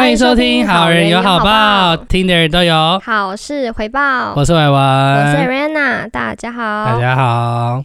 [0.00, 4.32] 欢迎收听《好人有好报》，听的人都有好事回报。
[4.34, 7.84] 我是伟文，我是 Rana，大家好，大家好。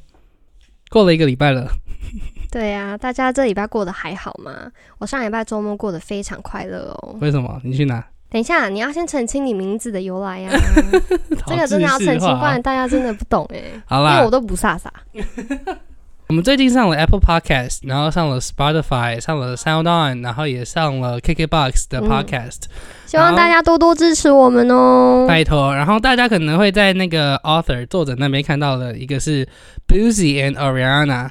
[0.90, 1.68] 过了一个礼拜了，
[2.50, 4.72] 对呀，大家这礼拜过得还好吗？
[4.98, 7.18] 我上礼拜周末过得非常快乐哦。
[7.20, 7.60] 为什么？
[7.66, 8.02] 你去哪？
[8.30, 10.50] 等一下，你要先澄清你名字的由来呀。
[11.46, 13.60] 这个真的要澄清，不然大家真的不懂哎。
[13.88, 14.88] 好啦，因为我都不飒飒。
[16.28, 22.62] 我们最近上了 Apple Podcast，然后上了 Spotify，上了 Sound On，然后也上了 KKBox 的 Podcast。
[23.06, 25.74] 希望大家多多支持我们哦，拜托。
[25.76, 29.48] 然后大家可能会在那个 Author 作者那边看到的一个是
[29.88, 31.30] Boozy and Ariana。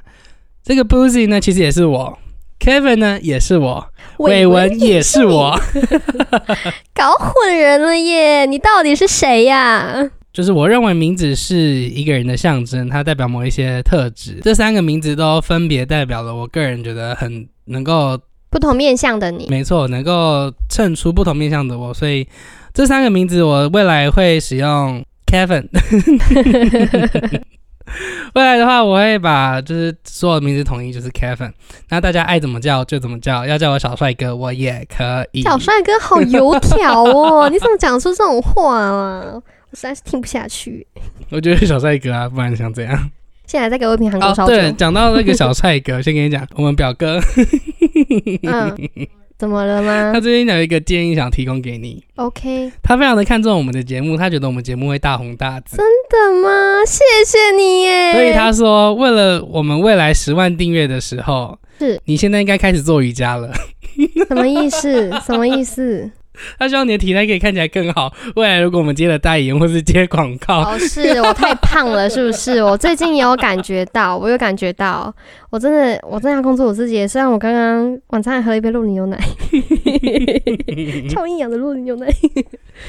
[0.63, 2.17] 这个 Boozy 呢，其实也是我
[2.61, 3.89] ；Kevin 呢，也是我；
[4.19, 5.59] 伟文也是我。
[6.95, 8.47] 搞混人了耶！
[8.47, 10.09] 你到底是谁呀？
[10.35, 14.41] 就是我认为名字是一个人的象征，它代表某一些特质。
[14.43, 18.19] 这三个名字都分别代表了我个人觉得很能够
[18.51, 19.47] 不同面向的你。
[19.49, 21.95] 没错，能够衬出不同面向的我。
[21.95, 22.27] 所以
[22.73, 25.69] 这三个名字我未来会使用 Kevin。
[28.35, 31.53] 未来的话，我会把就是所有名字统一就是 Kevin。
[31.91, 35.43] 那大家爱怎么叫就怎么叫，要叫我小帅哥我也可以。
[35.43, 37.49] 小帅哥好油条哦！
[37.49, 39.41] 你怎么讲出这种话啊？
[39.75, 40.87] 实在是听不下去。
[41.31, 43.11] 我觉得小帅哥啊，不然想怎样？
[43.47, 44.55] 现在再给我一瓶韩国烧酒。
[44.55, 47.21] 对，讲到那个小帅哥， 先跟你讲，我们表哥。
[48.43, 48.77] 嗯，
[49.37, 50.13] 怎么了吗？
[50.15, 52.03] 他最近有一个建议想提供给你。
[52.15, 52.73] OK。
[52.83, 55.77] 他非常的看重我们的节目，他觉得我们节目会大红大紫。
[55.77, 56.81] 真的吗？
[56.87, 58.13] 谢谢你耶。
[58.13, 63.53] 所以他说，为了我们未来十万订阅的时候，是你现在应该开始做瑜伽了。
[64.27, 65.11] 什么意思？
[65.27, 66.11] 什么意思？
[66.59, 68.13] 他希望你的体态可以看起来更好。
[68.37, 72.63] 未来如果我们接了代言或是接广告，哦，是我太胖了，是不是？
[72.63, 75.15] 我最近也有感觉到，我有感觉到，
[75.55, 77.07] 我真的，我正在控制我自己。
[77.07, 79.17] 虽然我刚刚晚餐还喝了一杯鹿林牛奶，
[81.09, 82.09] 超营养的鹿林牛奶。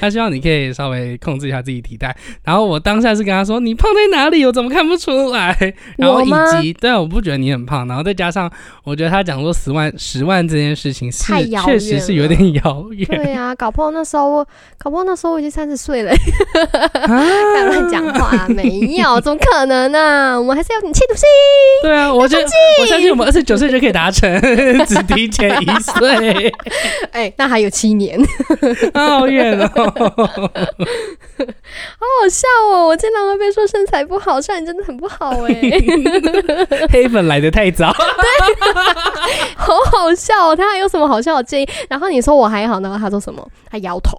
[0.02, 2.16] 他希望你可以稍微控制一下自己体态。
[2.44, 4.44] 然后我当下是跟他说：“你胖在哪里？
[4.44, 5.56] 我怎么看不出来？”
[5.96, 7.88] 然后以及对啊，我不觉得你很胖。
[7.88, 8.52] 然后再加上，
[8.84, 11.32] 我觉得他讲说十万十万这件事情是
[11.64, 13.06] 确实是有点遥远。
[13.06, 14.47] 对啊，搞不好那时候我，
[14.80, 16.12] 搞不好那时候我已经三十岁了，
[17.06, 18.47] 敢乱讲话？
[18.50, 20.36] 没有，怎么可能呢？
[20.42, 21.24] 我们还是要你气度心。
[21.84, 22.44] 对啊，我觉得
[22.82, 24.30] 我相信我们二十九岁就可以达成，
[24.86, 26.54] 只提前一岁。
[27.12, 28.20] 哎，那还有七年，
[28.94, 30.26] 好远哦，好
[32.22, 32.88] 好笑哦！
[32.88, 35.54] 我经常会被说身材不好，虽然真的很不好哎。
[36.90, 38.56] 黑粉来的太早，对，
[39.56, 40.56] 好好笑哦。
[40.56, 41.68] 他还有什么好笑的建议？
[41.90, 43.16] 然后你说我还好，然后他说。
[43.26, 43.44] 什么？
[43.72, 44.16] 他摇头。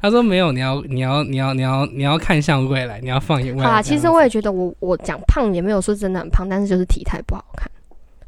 [0.00, 3.68] 他说没有，你要你要你要你要你要看向未来，你要放眼未来。
[3.68, 7.70] 好啦，其实我也觉得，我我讲胖也没有说真的很胖，但是就是体态不好看。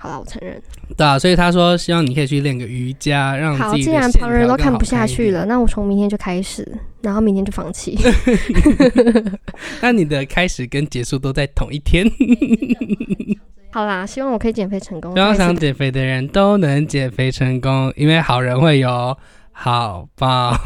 [0.03, 0.59] 好了，我承认。
[0.97, 3.75] 对啊，所以他说希望你可以去练个瑜伽，让好。
[3.77, 6.67] 既然旁人都看不下去了，那我从明天就开始，
[7.03, 7.99] 然后明天就放弃。
[9.83, 12.11] 那你的开始跟结束都在同一天。
[13.73, 15.13] 好啦，希望我可以减肥成功。
[15.13, 19.15] 希望想减肥的人都能减肥成功，因为好人会有
[19.53, 20.59] 好报。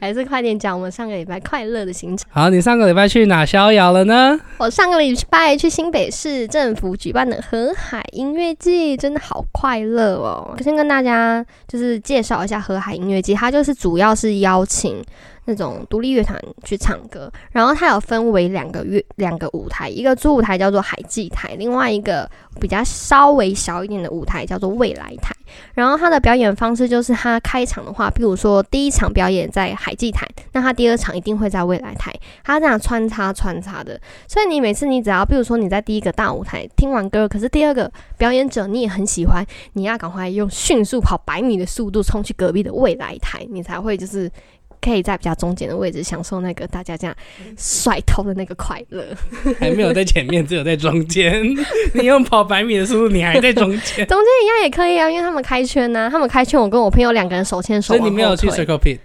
[0.00, 2.28] 还是快点讲我们上个礼拜快乐的行程。
[2.30, 4.38] 好，你上个礼拜去哪逍遥了呢？
[4.58, 10.56] 我上个礼拜去新北市政府举办的河海音乐季，真的好快乐哦！
[10.62, 15.02] 先跟大家就是介绍一下河海音乐季，它就是主要是邀请。
[15.50, 25.34] 那种独立乐团去唱歌，然后它有分为两个乐两个舞台，一个主舞台叫做海祭台，另外一个比较稍微小一点的舞台叫做未来台。
[25.74, 32.12] 然后他的表演方式就是，他开场的话，比如说第一场表演在海祭台，那他第二场一定会在未来台，
[32.44, 34.00] 他这样穿插穿插的。
[34.26, 39.44] 所以你每次你只要，比如说你在第一个大舞台听完歌，可是第二个表演者你也很喜欢，
[39.74, 44.30] 你要赶快用迅速跑百米的速度冲去隔壁的未来台，你才会就是。
[44.80, 47.16] 可以在比较中间的位置享受那个大家这样
[47.56, 49.04] 甩头的那个快乐，
[49.58, 51.42] 还没有在前面，只有在中间。
[51.94, 58.98] 你用跑百米的速度，你还在中间，中间一样也可以啊，因为他们开圈呐，他们开圈，我跟我朋友两个人手牵手，所以你没有去 circle pit。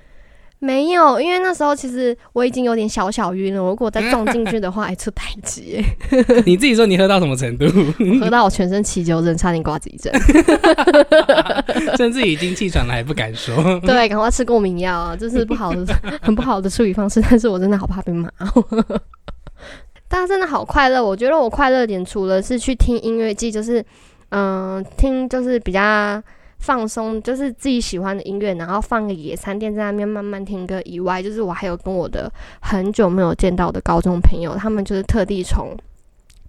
[0.63, 3.59] 没有，因为那时候其实我已经有点小小晕了。
[3.59, 5.83] 如果再撞进去的话，还出太极。
[6.45, 7.65] 你自己说你喝到什么程度？
[8.21, 10.13] 喝到我全身起酒疹，差点挂急诊。
[11.97, 13.53] 甚至已经气喘了，还不敢说。
[13.81, 15.17] 对，赶快吃过敏药啊！
[15.19, 15.85] 这是不好的，
[16.23, 17.21] 很不好的处理方式。
[17.29, 18.29] 但是我真的好怕被骂。
[20.07, 21.03] 大家真的好快乐。
[21.03, 23.83] 我觉得我快乐点，除了是去听音乐季，就是
[24.29, 26.23] 嗯，听就是比较。
[26.63, 32.31] 放松就是自己喜欢的音乐，然后放个野餐垫在那边慢慢听歌以外，就是我还有跟我的
[32.61, 35.75] 很久没有见到的高中朋友，他们就是特地从。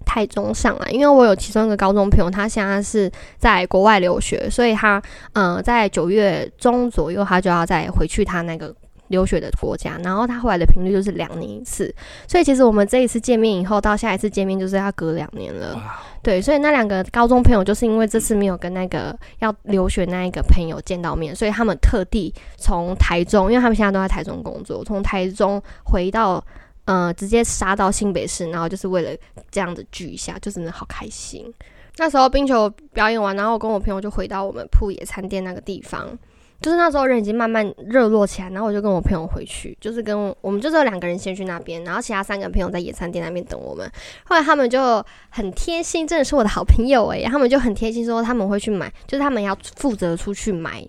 [0.06, 5.02] 泰中上来，因为我有其中一个高中朋友，他现在是在国外留学，所以他
[5.32, 8.72] 呃在九月中左右，他就要再回去他那个。
[9.08, 11.94] 留学的国家，然后他回来的频率就是两年一次，
[12.26, 15.80] 所以其实我们这一次见面以后，到下一次见面就是要隔两年了。
[16.22, 26.42] 对，所以那两个高中朋友就是因为这次没有跟那个要留学那一个朋友见到面，所以他们特地从台中，因为他们现在都在台中工作，从台中回到
[26.86, 29.10] 呃直接杀到新北市，然后就是为了
[29.50, 31.52] 这样子聚一下，就真的好开心。
[31.96, 36.18] 那时候冰球表演完，然后我跟我朋友就回到我们铺野餐店那个地方。
[36.64, 43.86] 就是那时候人已经慢慢热络起来，然后我就跟我朋友回去，就是跟我们就只有两个人先去那边，然后其他三个朋友在野餐店那边等我们。
[44.24, 50.82] 后来他们就很贴心，真的是我的好朋友诶，他们就很贴心说他们会去买，就是他们要负责出去买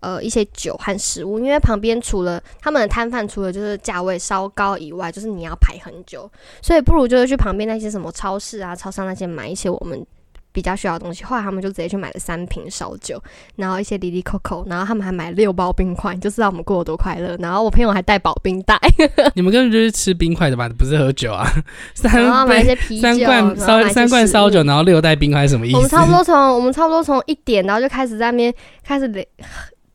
[0.00, 6.30] 呃一些酒和食物，因为旁边除了他们的摊贩除了就是价位稍高以外，就是你要排很久，
[6.60, 10.06] 所以不如就是去旁边那些什么超市啊、超商那些买一些我们。
[10.52, 13.20] 比较需要的东西，后来他们就直接去买了三瓶烧酒，
[13.56, 17.36] 然后一些滴滴扣扣然后他们还买六包冰块，就知道我们过得多快乐。
[17.38, 18.78] 然后我朋友还带保冰袋。
[19.34, 20.68] 你们根本就是吃冰块的吧？
[20.78, 21.46] 不是喝酒啊？
[21.94, 25.76] 三买一些啤酒， 三罐烧三罐烧酒，然后六袋冰块，什么意思？
[25.76, 28.52] 我们差不多从我们差不多从一点，然后就开始在那边
[28.84, 29.08] 开始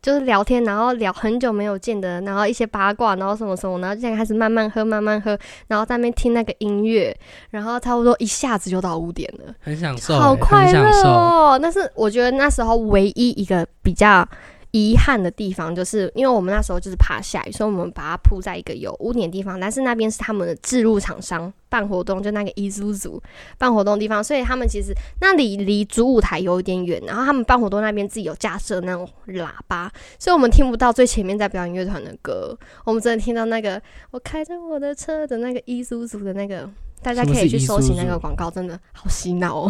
[0.07, 5.37] 就是聊天，然后聊很久没有见的，然后一些八卦，然后什么什么，然后现在开始慢慢喝，慢慢喝，
[5.67, 7.13] 然后在那边听那个音乐，
[7.49, 11.59] 然后差不多一下子就到五点了，很享受，好快乐哦！
[11.61, 14.25] 那是我觉得那时候唯一一个比较。
[14.71, 19.59] 遗憾的地方就是，因为我们那时候就是怕下雨，所以我们把它铺在一个有屋顶的地方。
[19.59, 23.21] 但是那边是他们的置入厂商办活动，就那个伊苏组
[23.57, 27.01] 办活动的地方，所以他们其实那里离主舞台有一点远。
[27.05, 33.81] 然后他们办活动那边自己有架设那种喇叭，所以我们听不到最前面在表演乐团的歌，我们只能听到那个
[34.11, 36.69] 我开着我的车的那个伊苏组的那个。
[36.99, 39.69] 大家可以去搜寻那个广告，真的好洗脑哦！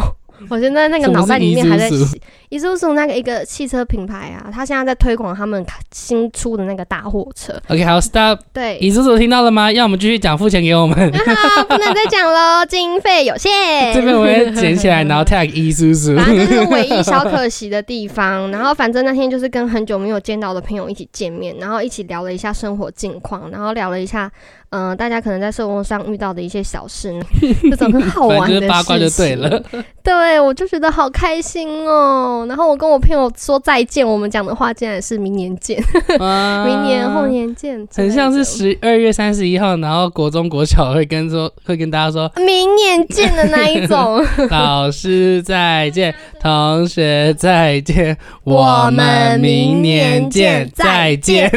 [0.49, 2.21] 我现在那个脑袋里面还在洗。
[2.49, 7.53] 伊苏苏那个一个汽车品牌啊，他现在在推广他们新出的那个大货车。
[7.67, 8.39] OK，好，Stop。
[8.53, 9.69] 对，伊苏苏听到了吗？
[9.69, 10.95] 要我们继续讲，付钱给我们。
[11.11, 13.93] 不能再讲喽，经费有限。
[13.93, 16.15] 这边我会捡起来，然后 tag 伊苏苏。
[16.15, 18.49] 反正就是唯一小可惜的地方。
[18.49, 24.31] 然后反正那天就是跟很久没有见到的朋友一起见面，然后一起聊了一下生活近况，然后聊了一下。
[24.69, 27.13] 嗯，大家可能在生活上遇到的一些小事，
[27.71, 29.63] 这种很好玩的八卦就对了。
[30.03, 32.45] 对，我就觉得好开心哦。
[32.49, 35.81] 然后我跟我朋友说再见，我们讲的话竟然是明年见，
[36.65, 44.21] 明年后年见，很像是十二月三十一号，然后国中国小会跟说会跟大家说明年见的那一种。
[44.51, 51.49] 老师再见，同学再见，我们明年见，再见。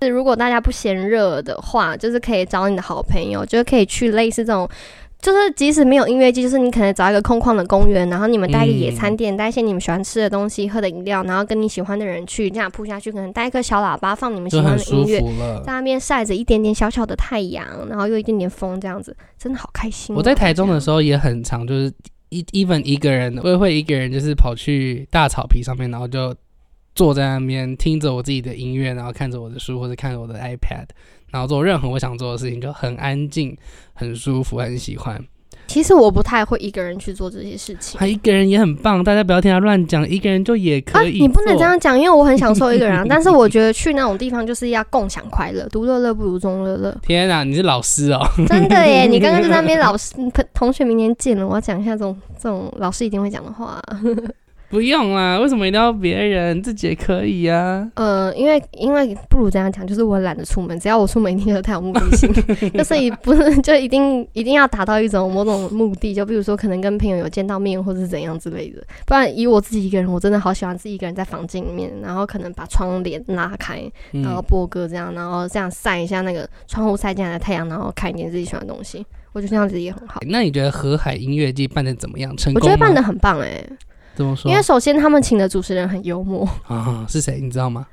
[0.00, 0.69] 是如果大家不。
[0.70, 4.68] 不嫌热的话，就是可以找你的好朋友，就是可以去类似这种，
[5.20, 15.18] 就是即使没有音乐季，就是你可能找一个空旷的公园，然后你们带个野餐垫，带一些你们喜欢吃的东西、喝的饮料，然后跟你喜欢的人去这样铺下去，可能带一个小喇叭放你们喜欢的音乐，
[15.64, 20.14] 在那边晒着一点点小小的太阳，然后又一点点风，这样子真的好开心。
[20.14, 21.92] 我在台中的时候也很常，就是
[22.28, 26.32] 一 even 一个人，我也会一个人就是跑去大草皮上面，然后就。
[26.94, 30.86] 坐在那边听着我自己的音乐，然后看着我的书或者看着我的 iPad，
[31.30, 33.56] 然后做任何我想做的事情，就很安静、
[33.92, 35.22] 很舒服、很喜欢。
[35.66, 37.96] 其实我不太会一个人去做这些事情。
[37.96, 41.20] 他一个人也很棒，大家不要听他乱讲，一个人就也可以。
[41.20, 42.98] 你不能这样讲，因为我很享受一个人。
[42.98, 46.92] 啊 但是我觉得去那种地方就是要共享快乐，独乐乐不如众乐乐。
[47.02, 48.20] 天哪，你是老师哦！
[48.48, 50.12] 真的耶，你刚刚在那边 老师
[50.52, 53.80] 同学明年见了，我要讲一下这种这种老师一定会讲的话。
[54.70, 56.62] 不用啦，为什么一定要别人？
[56.62, 57.90] 自己也可以呀。
[57.96, 62.32] 呃，因为因为不如这样讲，就是我懒得出门，只要我出门一定都太有目的性，
[62.72, 68.80] 就是以不是就一定一定要达到一种某种目的，就比如说可能跟朋友有见到面或者是怎样之类的。
[69.04, 80.20] 不然以我自己一个人，我真的好喜欢自己一个人在房间里面，然后可能把窗帘拉开，然后播歌这样，然后这样晒一下那个窗户晒进来的太阳，然后看一点自己喜欢的东西，我觉得这样子也很好。
[80.28, 82.36] 那你觉得河海音乐季办的怎么样？
[82.36, 82.62] 成功？
[82.62, 83.64] 我觉得办的很棒哎。
[84.20, 84.50] 怎么说？
[84.50, 87.86] 因为首先他们请的主持人很幽默啊，是谁你知道吗？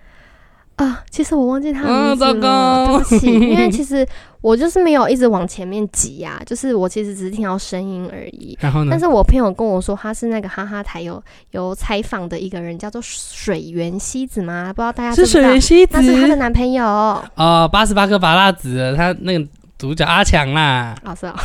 [0.75, 3.25] 啊，其实我忘记他名字了，对不起。
[3.33, 4.07] 因为其实
[4.41, 8.55] 我就是没有一直往前面挤呀，就是我其实只是听到声音而已。
[8.61, 8.89] 然后呢？
[8.91, 11.19] 但是我朋友跟我说他是那个哈哈台有
[11.49, 14.71] 有采访的一个人，叫做水原希子吗？
[14.71, 19.43] 不知道大家是水原希子，那是他的男朋友哦，八十八颗拔蜡子，他那个
[19.79, 20.95] 主角阿强啦。
[21.03, 21.35] 哦，是啊。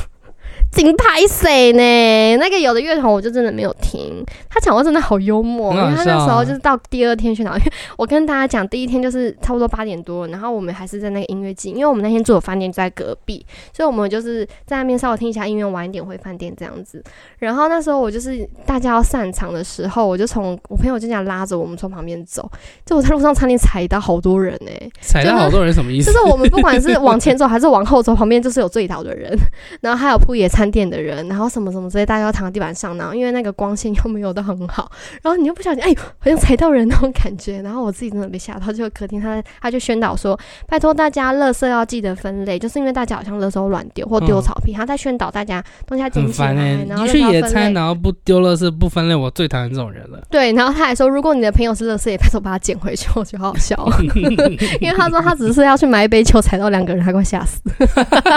[0.81, 2.37] 金拍谁呢？
[2.39, 4.25] 那个有的乐团我就真的没有听。
[4.49, 17.03] 他讲话真的好幽默，因为他那时候就是到第二天去哪，因为我跟大家讲，第一天就是差不多八点多，然后我们还是在那个音乐季，因为我们那天住的饭店就在隔壁，所以我们就是在那边稍微听一下音乐，晚一点回饭店这样子。
[17.39, 22.51] 然后那时候我就是大家要散场的时候，我就从我朋友就这样拉着我们从旁边走，
[22.85, 24.71] 就我在路上差点踩到好多人呢。
[25.01, 26.13] 踩到好多人什么意思？
[26.13, 29.35] 就是我们不管是往前走还是往后走，旁边就是有醉倒的人，
[29.81, 34.91] 然后还有铺野餐店的人，然后什么什么之类，大家都躺在地板上，然后因为那个光线又没有的很好。
[35.23, 37.63] 然后你又不小心，哎，好像踩到人那种感觉。
[37.63, 46.53] 然后我自己真的被吓到，就客厅他他就宣导说，拜托大家，垃圾要记得分类，就是因为大家好像垃圾乱丢或丢草坪，他在宣导大家东西要捡起来。
[46.89, 50.23] 然后去野餐，然后不丢垃圾不分类，我最讨厌这种人了。
[50.31, 53.09] 对，然后他还说，如果你的朋友是垃圾，也拜托把它捡回去。
[53.15, 53.77] 我觉得好好笑，
[54.81, 57.61] 因为他说他只是要去买一杯酒，踩到两个人，他快吓死。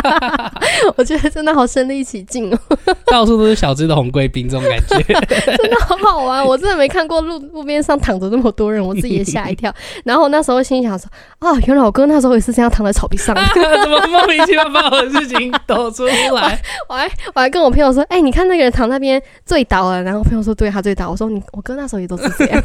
[0.97, 2.59] 我觉得真的好身临其境哦，
[3.07, 5.13] 到处都是小只的红贵宾这种感觉，
[5.57, 6.45] 真的好好玩。
[6.45, 9.73] 我真的没看过路路边上躺着那么多人，我自己也吓一跳。
[10.05, 16.61] 然后我那时候心想说：“哦，原来我哥那时候也是这样躺在草地上。”怎么莫名其妙把我的事情抖出来？
[16.87, 22.61] 我还我还跟我朋友说：“哎，你看那个人躺那边醉倒了。”然后朋友说：“对他醉倒。”我说：“你我哥那时候也都是这样。”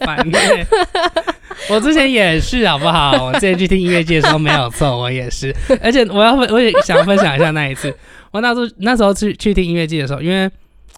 [0.00, 0.26] 烦
[1.68, 3.24] 我之前也是，好不好？
[3.26, 5.54] 我之前去听音乐节的时候没有错，我也是。
[5.82, 7.94] 而且我要分，我也想分享一下那一次。
[8.32, 10.50] 我那时候那时候去去听音乐季的时候，因为。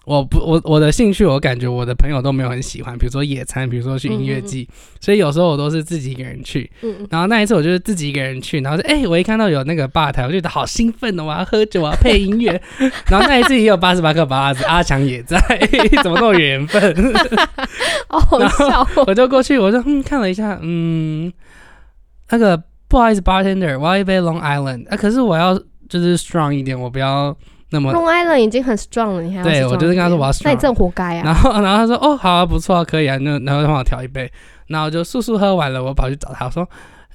[0.03, 4.67] 我不，我我的兴趣，我感觉我的朋友都没有很喜欢，比如说野餐，比如说去音乐季，
[4.99, 6.69] 所以有时候我都是自己一个人去。
[7.11, 12.59] 然后那一次，我就是自己一个人去，然后说，哎，我一看到有那个吧台，我就觉得好兴奋哦，我要喝酒，我要配音乐。
[13.11, 15.37] 然后那一次也有八十八克八子，阿强也在，
[16.01, 17.13] 怎么那么缘分？
[18.07, 18.87] 好笑。
[19.05, 21.31] 我就过去，我就嗯看了一下，嗯，
[22.31, 25.61] 那个不好意思，bartender，我要一杯 Long Island，啊，可是我要
[25.91, 27.35] 就是 strong 一点，我不要。
[27.73, 31.23] 那么，Long Island 已经很 strong 了，你还对我就是跟他说我要 strong，那你真活该啊。
[31.25, 34.29] 然后， 然后他说哦，好啊，不错啊，可以啊，那然后他帮我调一杯，
[34.67, 36.67] 然后就速速喝完了，我跑去找他说，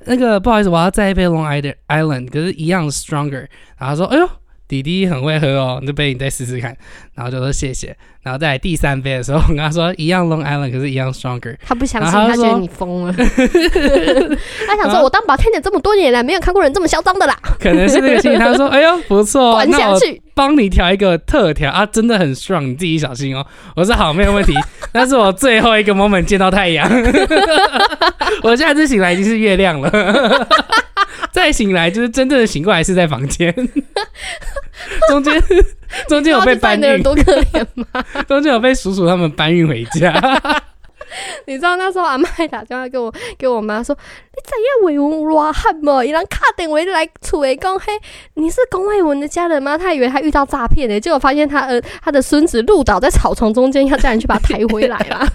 [0.07, 3.47] 那个不好意思，我要再一杯 Long Island，可是一样 stronger。
[3.79, 4.29] 然后他说，哎呦。
[4.69, 6.77] 弟弟很会喝哦，这杯你再试试看，
[7.15, 11.57] 然后就说谢谢，然后在第三杯的时候，我跟他说 一样 Long Island，可是一样 Stronger。
[11.65, 13.13] 他不相信，他觉得你疯了。
[13.13, 17.37] 他想说， 我当保天姐这么多年来，没有看过人这么嚣张的啦。
[17.61, 23.47] 可能是那个心理，他说，哎呦不错， 管下去，帮你调一个特调啊，真的很 strong，你自己小心哦。
[23.77, 24.53] 我说好，没有问题。
[24.93, 26.91] 那是我最后一个 moment 见到太阳，
[28.43, 29.91] 我下次醒来已经是月亮了。
[31.37, 33.55] 再醒来就是真正的醒过来是在房间，
[35.11, 35.39] 中间
[36.09, 37.85] 中间有被搬运，多可怜吗？
[38.27, 40.11] 中间有被叔叔他们搬运回家。
[41.47, 43.95] 你知道那时候阿妈打电话给我，给我妈说
[44.35, 46.05] ：“你怎样伟文罗汉嘛？
[46.05, 47.87] 伊人卡电话来厝诶，讲嘿，
[48.35, 55.27] 你是龚伟文的家人吗？”他以为他遇到诈骗呢，结果发现他呃他的孙子路倒在草丛中间，要叫人去把他抬回来啦。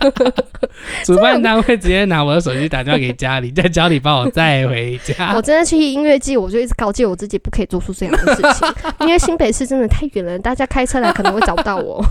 [1.06, 5.34] 主办单位直接拿我的手机打电话给家里， 在家里把我载回家。
[5.36, 8.68] 我真的去音乐季，我就一直告诫我自己不可以做出这样的事情，
[9.02, 12.04] 因为新北市真的太远了，大家开车来可能会找不到我。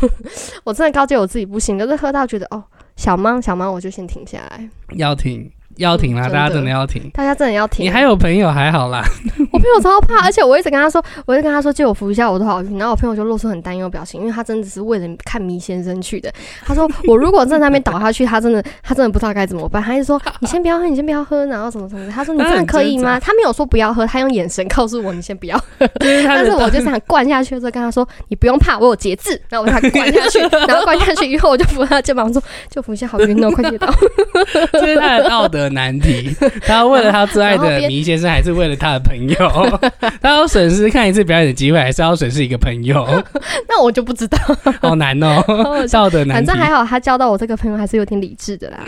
[0.64, 2.62] 我真的告诫我自己不行，可是喝到觉得哦。
[3.00, 4.68] 小猫，小猫，我就先停下来。
[4.90, 5.50] 要停。
[5.80, 6.28] 要停啦！
[6.28, 7.84] 大家真的要停，大家真的要停。
[7.84, 9.02] 你还有朋友还好啦，
[9.50, 12.78] 我朋友超怕，而且我一直跟他说，我就跟他说借我扶一下，我都好晕。
[12.78, 16.30] 然后我朋友就露出很担忧表情，因为他真的是为了看迷先生去的。
[16.64, 19.82] 他说我如果在那边倒下去，他真的他真的不知道该怎么办。
[19.82, 22.10] 他就说你先不要喝，你先不要喝，然后什么什么。
[22.10, 23.18] 他说你真的可以吗？
[23.18, 25.88] 他没有说不要喝，他用眼神告诉我你先不要喝。
[25.98, 29.40] 但是我就想灌下去的时候跟他说你不用怕，我有节制。
[29.48, 33.88] 然后我把他灌下去，然后灌下去以后我就扶他肩膀说就扶一下，好晕哦，快跌倒。
[34.72, 36.34] 这是他的道德难题。
[36.62, 39.78] 他为了他最爱的迷先生，还是为了他的朋友？
[40.20, 43.06] 他要损失看一次表演的机会，还是要损失一个朋友？
[43.68, 44.38] 那我就不知道，
[44.80, 45.42] 好难哦，
[45.90, 46.36] 道德难。
[46.36, 48.84] 反正还好，他交到我这个朋友还是有点理智的啦。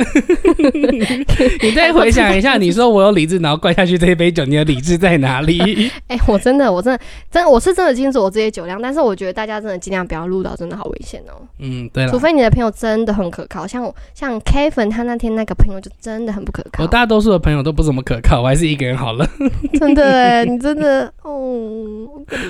[1.62, 5.90] 你再回想一下，你说我有理智，然后灌下去这一杯酒，你的理智在哪里？
[6.08, 11.42] 哎，我真的，我真的，真我是真的清楚我这些酒量，但是我觉得大家真的尽量不要录到，真的好危险哦。
[11.58, 12.06] 嗯，对。
[12.08, 16.82] 除非你的朋友真的很可靠，像我，像 Kevin 他那天那个朋友就真的很不可靠。
[16.82, 17.42] 我大多数的。
[17.42, 19.28] 朋友都不怎么可靠，我还是一个人好了。
[19.80, 22.06] 真的哎，你真的哦，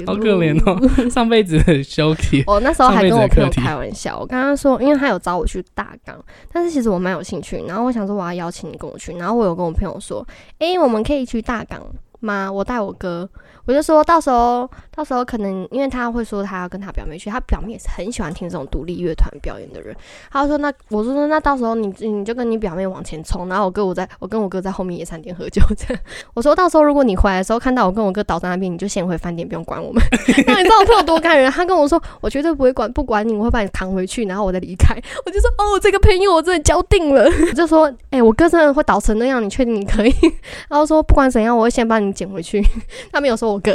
[0.07, 2.45] 好可怜哦， 上辈子很休息。
[2.47, 7.65] 我那时候还跟我朋友开玩笑，我跟他说，因为他有找我去大港，但是其实我蛮有兴趣。
[7.67, 9.13] 然后我想说，我要邀请你跟我去。
[9.15, 10.27] 然后我有跟我朋友说，
[10.59, 11.81] 哎，我们可以去大港
[12.23, 12.51] 妈？
[12.51, 13.29] 我带我哥，
[13.65, 19.95] 我就说到时候，到时候可能因为他会说他要跟他表妹去，他表妹也是很喜欢听这种独立乐团表演的人。
[20.31, 25.63] 他说那我说那到时候你你就跟你表妹往前冲，然后我哥我在我跟我哥在后面野餐店喝酒。
[25.77, 26.03] 这样
[26.35, 30.03] 我说到时候如果你回来的时候看到我跟我哥倒在那边，你就先回饭店，不用管我们。
[30.47, 31.51] 那你知道我朋友多感人？
[31.51, 34.95] 他跟我说我绝对不会管不管你，我会把你扛回去，然后我再离开。
[35.27, 37.25] 我就说哦，这个朋友我真的交定了。
[37.49, 40.13] 我就说哎，我哥真的会倒成那样，你确定你可以？
[40.69, 42.65] 然后说不管怎样，我会先把你捡回去。
[43.13, 43.75] 他没有说我哥，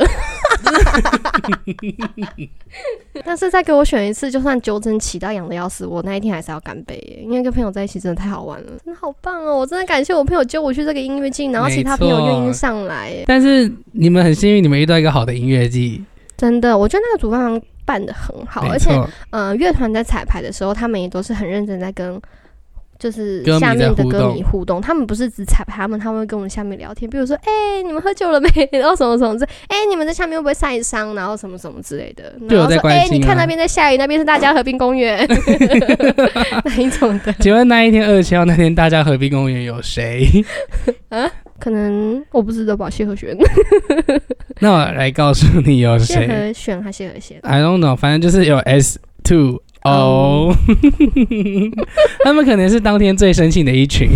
[3.23, 9.57] 但是再给我选一次，就算纠正起到痒的要死，我那一天还是要干杯，因为跟朋友在一起真的太好玩了，真的好棒哦！
[9.57, 13.13] 我真的感谢我朋友揪我去这个音乐季，然后其他朋友愿意上来。
[13.27, 16.03] 但是你们很幸运，你们遇到一个好的音乐季，
[16.37, 18.91] 真的，我觉得那个主办方办的很好，而且，
[19.29, 22.21] 呃，乐团在彩排的时候，他们也都是很认真在跟。
[22.99, 28.49] 就是下面的歌迷互动，他们不是只彩排，他们他们会跟我们下面聊天，比如说，哎，你们喝酒了没？
[28.71, 31.13] 然后什么什么之，哎，你们在下面会不会晒伤？
[31.13, 32.33] 然后什么什么之类的。
[32.49, 35.27] 然后说，哎，你看那边在下雨，那边是大家河滨公园，
[36.65, 37.31] 哪一种的？
[37.39, 40.27] 请问那一天二十七号那天大家河滨公园有谁？
[41.09, 41.29] 啊？
[41.59, 43.35] 可能我不知道吧，谢和弦。
[44.59, 46.15] 那我来告诉你有谁？
[46.15, 49.61] 谢和弦还是谢和弦？I don't know，反正就是有 S two。
[49.83, 50.53] 哦，
[52.23, 54.09] 他们可能是当天最生气的一群，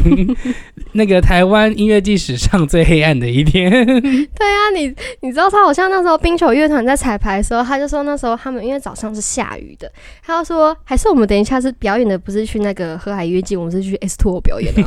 [0.93, 3.71] 那个台湾音乐季史上最黑暗的一天。
[3.85, 9.89] 对啊，你你知道他好像那时候冰球乐团在彩排的时候，他就说那时候他们因为早上是下雨的，
[10.25, 14.81] 他就说还是我们等一下是表演的，不是去那个河海音乐季，我们是去 S Two 表演的。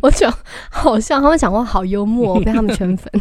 [0.00, 0.32] 我就
[0.70, 3.12] 好像他们讲话好幽默，被他们圈粉。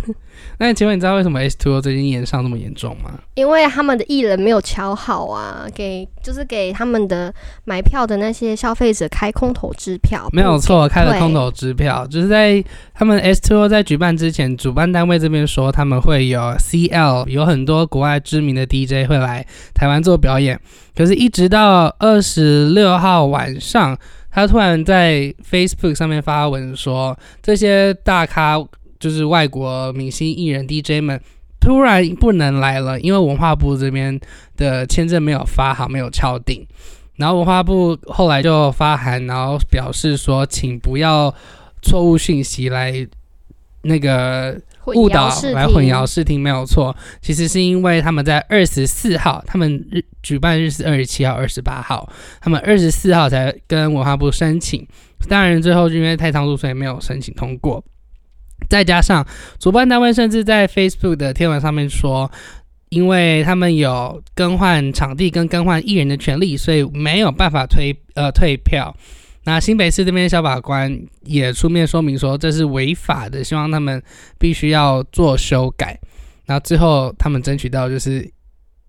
[0.57, 3.11] 那请问你知道为什么 S Two 最近演上那么严重吗？
[3.35, 6.71] 因为他们的艺人没有敲好啊，给就是给。
[6.73, 20.59] 他们的买票的那些消费者开空头支票，没有错，开了空头支票，就是在他们 S Two 在举办之前，主办单位这边说他们会有 C L，有很多国外知名的 D J 会来台湾做表演，
[20.95, 23.97] 可是，一直到二十六号晚上，
[24.31, 28.57] 他突然在 Facebook 上面发文说，这些大咖
[28.99, 31.21] 就是外国明星艺人 D J 们。
[31.61, 34.19] 突然不能来了，因为文化部这边
[34.57, 36.67] 的签证没有发好，没有敲定。
[37.17, 41.33] 然后文化部后来就发函，然后表示说，请不要
[41.83, 43.07] 错误讯息来
[43.83, 46.95] 那个误导来混淆视听，没有错。
[47.21, 54.87] 其实是因为他们在二十四号，他们日举办日是二十七号、二十八号，他们二十四号才跟文化部申请，
[55.29, 57.83] 当然最后因为太仓促，所以没有申请通过。
[58.69, 59.25] 再加上
[59.59, 62.31] 主办单位甚至在 Facebook 的贴文上面说，
[62.89, 68.95] 因为他们有更换场地跟更换艺人的权利，所以没有办法退呃退票。
[69.43, 74.01] 那新北市这边消法官也出面说明说这是违法的，希望他们
[74.37, 75.99] 必须要做修改。
[76.45, 78.31] 然后最后他们争取到就是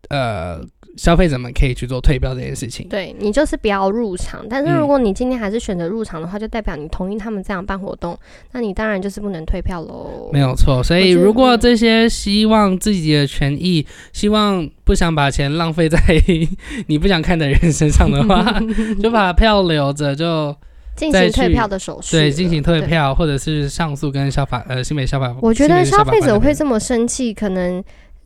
[0.08, 0.60] 呃。
[0.96, 2.86] 消费者们可以去做退票这件事情。
[2.88, 8.18] 对你就是不要入场，但是如果你今天还是选择入场的话，就代表你同意他们这样办活动，
[8.52, 10.28] 那你当然就是不能退票喽。
[10.32, 15.98] 没有错，所以如果这些希望自己的权益，希望不想把钱浪费在
[16.86, 18.60] 你不想看的人身上的话，
[19.02, 20.54] 就把票留着，就
[20.94, 22.16] 进行退票的手续。
[22.16, 25.34] 对，进行退票或者是上诉跟消法呃新北消法。
[25.40, 27.82] 我觉得消费者会这么生气，可能。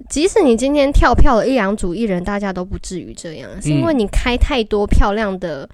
[0.09, 5.69] 即使你今天跳票了一两组艺人，大家都不至于这样，是因为你开太多漂亮的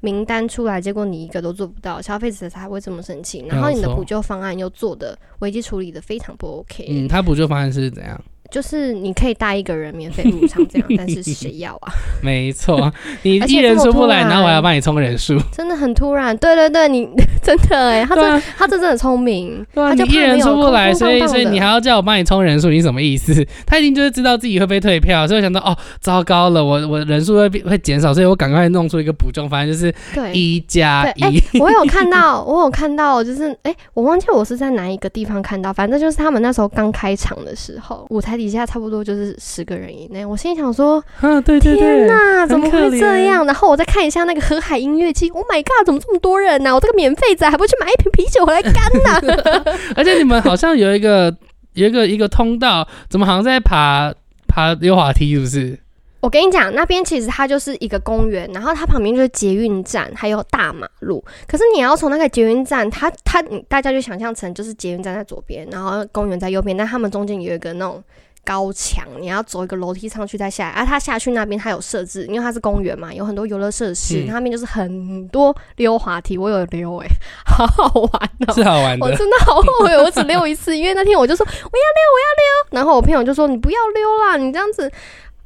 [0.00, 3.44] 名单出来，结果你一个都做不到，消费者才会这么生气。
[3.48, 6.86] 然后你的补救方案又做的危机处理的非常不 OK。
[6.88, 8.20] 嗯，他补救方案是怎样？
[8.50, 11.92] 就是你可以带一个人免费入场这样，但是谁要啊？
[12.22, 16.36] 没错，你一人出不来，然后我要帮你充人数，真的很突然。
[16.36, 17.08] 对对对，你
[17.42, 23.46] 真的哎，他这他这真的聪明，他就一人出不来，所以所以你还要叫我帮你充人数，你什么意思？
[23.66, 29.92] 他已经就是知道自己会被退票，所以想到哦，糟糕了，我我人数会会减少，所以我赶快弄出一个补救反正，就是
[30.32, 31.42] 一加一。
[31.58, 38.35] 我有看到，我有看到，就是哎，我忘记我是在哪一个地方看到，反正就是他们那时候刚开场的时候，舞台。
[38.36, 43.44] 底下差不多就是十个人以内，我心里想说，啊，对对对，天哪，怎么会这样？
[43.46, 46.74] 然后我再看一下那个河海音乐季，Oh my god，怎么这么多人呢？
[46.74, 49.34] 我这个免费仔还不去买一瓶啤酒回来干呢？
[49.96, 51.34] 而且你们好像有一个
[51.74, 54.12] 有一个一个通道，怎么好像在爬
[54.46, 55.34] 爬溜滑梯？
[55.34, 55.78] 是不是？
[56.20, 61.24] 我跟你讲，那边其实它就是一个公园，然后它旁边就是捷运站，还有大马路。
[61.46, 68.02] 可是你要从那个捷运站，它它大家就想象成就是捷运站在左边，然后公园在右边，但他们中间有一个那种。
[68.46, 70.70] 高墙，你要走一个楼梯上去再下来。
[70.70, 77.08] 啊，它下去那边它有设置，因为它是公园嘛，有很多游乐设施，嗯那边就是很多溜滑梯，我有溜哎、
[77.44, 79.04] 好好玩哦、是好玩的。
[79.04, 84.90] 我真的好后悔，我只溜一次，因为那天我就说我要溜，我要溜，然后我朋友就说你不要溜啦，你这样子。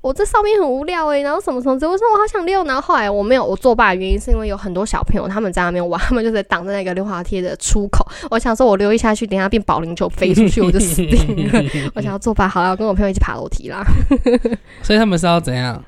[0.00, 8.06] 我这上面很无聊诶、然后什么什么我说我好想溜，然后后来我没有我作罢的原因是因为有很多小朋友他们在那边玩， 他们就在挡在那个溜滑梯的出口。
[8.30, 11.62] 我想说我溜一下去，等一下变保龄球飞出去我就死定了。
[11.94, 13.84] 我想要作罢，好要跟我朋友一起爬楼梯啦。
[14.82, 15.84] 所以他们是要怎样？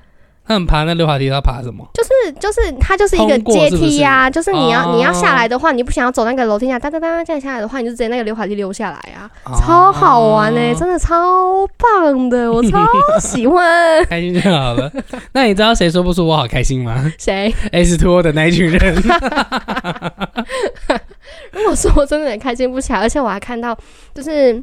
[0.46, 1.88] 他们爬那溜滑梯他爬什么？
[1.94, 9.30] 就是就是它就是一个阶是是梯呀、就是你要、哦你要下来的话，你不想要走那个楼梯下，哒哒哒这样下来的话，你就直接那个溜滑梯溜下来啊。
[9.60, 12.86] 超好玩呢、哦真的超棒的，我超
[13.20, 14.04] 喜欢。
[14.06, 14.90] 开心就好了。
[15.32, 18.94] 那你知道谁说不出我好开心吗谁？？S Two O 的那一群人，
[21.52, 23.76] 如果说我真的很开心不起来，而且我还看到，
[24.14, 24.62] 就是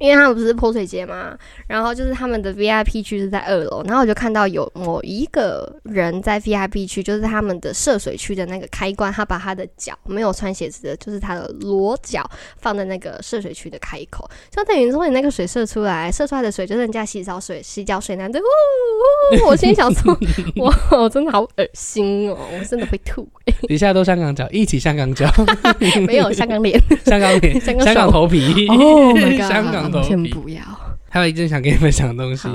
[0.00, 1.36] 因为他们不是泼水节嘛，
[1.68, 20.18] 然后就是他们的 VIP 区是在二楼，然后我就看到有某一个人在 VIP 区，就是他们的涉水区的那个开关，他把他的脚没有穿鞋子的，就是他的裸脚放在那个涉水区的开口，就等于说你那个水射出来，射出来的水就是人家洗澡水、洗脚水那样的，呜呜，我心里想说，
[20.64, 23.28] 哇，我真的好恶心哦，我真的会吐，
[23.68, 25.30] 底下都香港脚，一起香港脚，
[26.06, 26.80] 没有香港脸。
[27.04, 29.48] 香港脸， 香港头皮 Oh my god！
[29.48, 30.60] 香港先不要。
[31.08, 32.48] 还有一件想跟你分享的东西，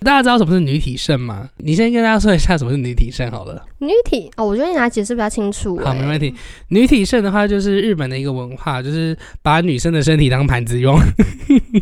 [0.00, 1.48] 大家知道什么是女体盛吗？
[1.58, 3.66] 你先跟大家说一下什么是女体盛好了。
[3.78, 6.32] 女体哦，我觉得你来解释比较清楚、好，欸没问题。
[6.68, 10.96] 女体盛的话，就是日本的一个文化，就是把女生的身体当盘子用，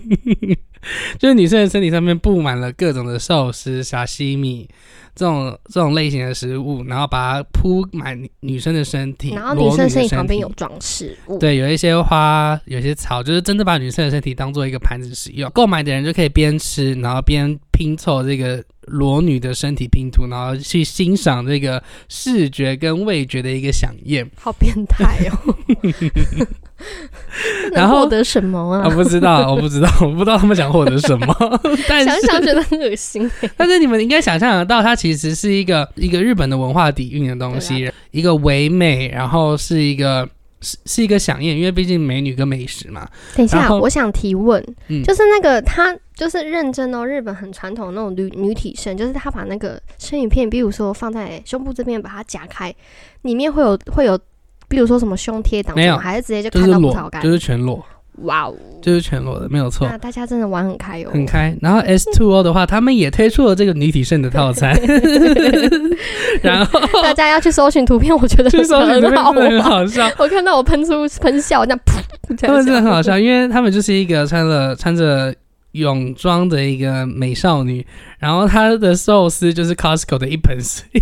[1.19, 4.69] 就是女生的身体上面布满了各种的寿司、沙西米
[5.17, 15.51] 这种这种类型的食物，然后把它铺满女生的身体，然后女生身体旁边有装饰物，对，有一些花，有些草，就是真的把女生的身体当做一个盘子使用。
[15.53, 24.29] 购买的人就可以边吃，然后边拼凑这个裸女的身体拼图，然后去欣赏这个视觉跟味觉的一个飨宴。
[24.39, 25.55] 好变态哦！
[27.73, 28.95] 然后得什么啊我啊？
[28.95, 33.51] 不知道，我不知道， 我不知道他们想获得什么， 但想是想觉得很恶心、欸。
[33.57, 40.29] 但是你们应该想象得到，它其实是一个一个日本的文化底蕴的东西，一个唯美，然后是一个
[40.61, 43.09] 是是一个飨宴，因为毕竟美女跟美食嘛。
[43.35, 52.75] 等一下，我想提问，嗯就是那个他就是认真哦，日本很传统那种女女体盛，就是她把那个生鱼片，比如说放在胸部这边，把它夹开，
[53.23, 54.19] 里面会有会有，
[54.67, 57.85] 比如说什么胸贴挡，没有还是直接就就是看到葡萄干？，裸就是全裸，
[58.23, 58.55] 哇哦！
[58.81, 59.87] 就是全裸的，没有错。
[59.87, 61.55] 那大家真的玩很开哦，很开。
[61.61, 64.75] 然后 S Two O 的话，他们也推出了这个女体盛的套餐
[66.41, 69.63] 然后 大家要去搜寻图片，我觉得去搜寻这边很好真的很玩。
[69.71, 72.01] 好笑，我看到我喷出喷笑，这样噗，
[72.37, 75.35] 这他们真的很好笑，因为他们就是一个穿了穿着
[75.77, 77.87] 泳装的一个美少女，
[78.19, 80.57] 然后她的寿司就是 Costco 的一盆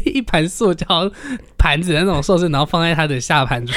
[0.04, 1.10] 一盘塑胶
[1.56, 3.74] 盘子的那种寿司，然后放在她的下盘处，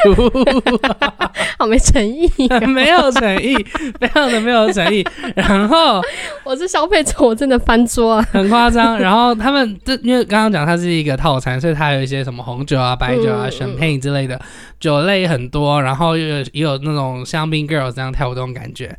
[1.58, 2.60] 好没诚意哦。
[2.68, 3.56] 没有诚意，
[4.00, 5.04] 非常的没有诚意。
[5.36, 6.02] 然后
[6.44, 8.28] 我是消费者，我真的翻桌啊！
[8.32, 9.00] 很夸张。
[9.00, 14.40] 然后他们这因为刚刚讲它是一个套餐，所以它有一些什么红酒啊、白酒啊、嗯选配之类的
[14.80, 18.98] 酒类很多，然后又有也有那种香槟 girls 这样跳舞这种感觉。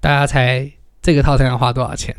[0.00, 0.70] 大家猜
[1.04, 2.16] 这个套餐要花多少钱？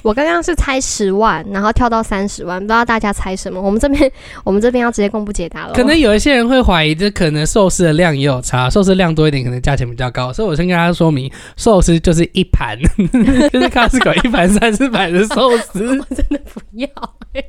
[0.00, 3.60] 我刚刚是猜十万，然后跳到三十万，不知道大家猜什么？
[3.60, 4.10] 我们这边
[4.42, 5.74] 我们这边要直接公布解答了。
[5.74, 10.32] 可能有一些人会怀疑，这可能寿司的量也有差，寿司量多一点，可能价钱比较高。
[10.32, 12.76] 所以我先跟大家说明，寿司就是一盘，
[13.52, 15.86] 就是 Costco 一盘三四百的寿司。
[16.00, 16.88] 我真的不要、
[17.34, 17.44] 欸，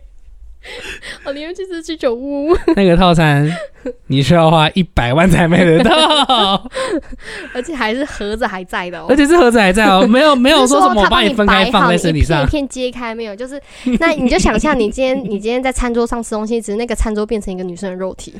[1.26, 3.49] 我宁愿去吃居酒屋， 那个套餐
[4.08, 6.69] 你需要花一百万才买得到，
[7.54, 9.08] 而且还是盒子还在的哦。
[9.10, 12.67] 而且是盒子还在哦， 没有没有说什么我他帮帮你分开放在身体上一片一。
[12.67, 13.36] 片揭开没有？
[13.36, 13.62] 就是
[13.99, 18.34] 那你就想象你今天你今天在餐桌上吃东西，只是那个餐桌变成一个女生的肉体，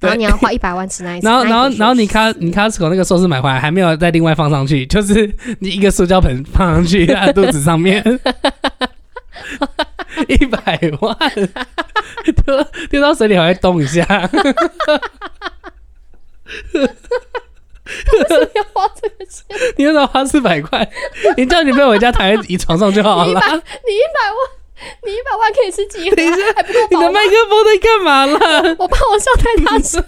[0.00, 1.26] 然后你要花一百万吃那一次。
[1.26, 8.02] 然后，然后，然后你卡你 Costco 那个寿司买回来还没有再另外放上去，就是你一个塑胶盆放上去在肚子上面，
[10.28, 11.16] 一百万
[12.44, 14.04] 丢丢到水里还会动一下，
[18.54, 19.44] 要花这个钱，
[19.76, 20.88] 你为什么花四百块？
[21.36, 23.34] 你叫你朋友回家躺在椅床上就好了你一。
[23.34, 24.38] 百，你一百万，
[25.04, 26.16] 你一百万可以吃几盒？
[26.16, 28.76] 等一下还不够你的麦克风在干嘛啦？
[28.78, 30.02] 我怕我笑太大声。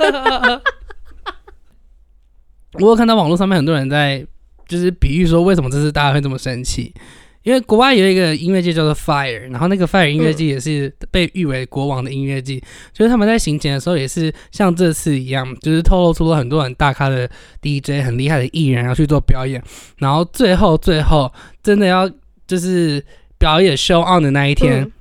[2.75, 4.25] 我有看到网络上面很多人在
[4.69, 6.95] 就是比喻说，为什么这次大家会这么生气？
[7.43, 17.29] 因为国外有一个音乐季叫做 Fire，然后那个 Fire 音乐季也是被誉为国王的音乐季，就是他们在行前的时候也是像这次一样，就是透露出了很多很大咖的
[17.63, 19.63] DJ、很厉害的艺人要去做表演，
[19.99, 22.11] 然后最后最后真的要
[22.47, 23.05] 就是
[23.39, 24.93] 表演 show on 的那一天，嗯。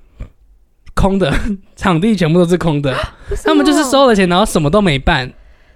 [0.95, 1.33] 空的
[1.77, 2.93] 场地全部都是空的，
[3.45, 5.31] 他们就是收了钱，然后什么都没办。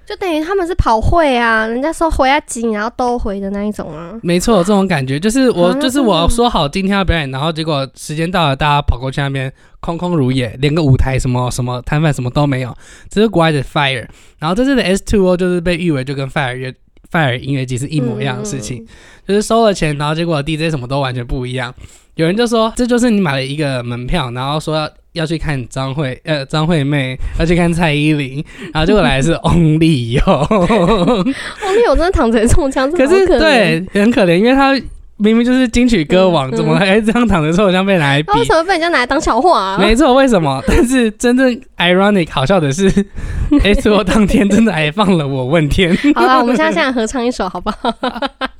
[0.05, 4.19] 就等于他们是跑会啊，人家说回啊紧，然后都回的那一种啊。
[4.21, 12.75] 没错，这种感觉就是我，啊就是我说好今天要表演，然后结果时间到了，大家跑过去那边空空如也，连个舞台什么什么摊贩什么都没有，
[13.09, 14.05] 这是国外的 Fire。
[14.39, 16.73] 然后这次的 S Two O 就是被誉为就跟 Fire 乐
[17.09, 18.87] Fire 音乐季是一模一样的事情，嗯
[19.27, 21.73] 就是收了钱，然后结果 DJ 什么都完全不一样。
[22.15, 30.21] 有人就说这就是你买了一个门票，然后说要要去看张惠呃张惠妹，要去看蔡依林，然后结果来的是 Only 有。
[30.25, 31.23] 哦，
[31.61, 34.73] 那我真的躺着中枪，可是对很可怜，因为他
[35.17, 38.31] 明明就是金曲歌王，嗯怎么还这样躺着抽像被拿来比？
[38.39, 39.77] 为什么被人家拿来当笑话、啊？
[39.79, 40.61] 没错，为什么？
[40.67, 42.91] 但是真正 ironic 好笑的是，
[43.63, 45.95] S O 当天真的还放了我问天。
[46.15, 47.93] 好了，我们现在现在合唱一首好不好？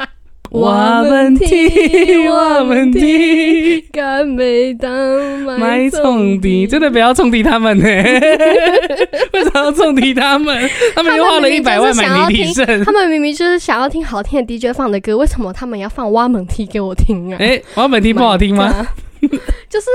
[0.54, 0.70] 我
[1.10, 4.92] 们听，我们听，干杯当
[5.58, 7.84] 买冲敌，真的不要冲敌他们呢？
[9.34, 10.70] 为什么要冲敌他们？
[10.96, 12.84] 他们又花了一百万买迷笛胜。
[12.84, 17.38] 他们明明就是想要听好听的 DJ 放的歌，为什么他们要放挖猛踢给我听啊？
[17.42, 18.88] 哎，我本题不好听吗？
[19.70, 19.88] 就是